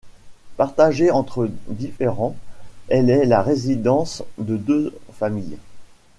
[0.57, 2.35] Partagée entre différents,
[2.89, 5.59] elle est la résidence de deux familles.